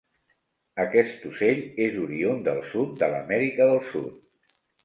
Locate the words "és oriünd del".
1.87-2.65